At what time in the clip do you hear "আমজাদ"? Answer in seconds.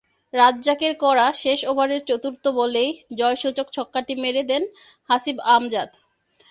5.55-5.89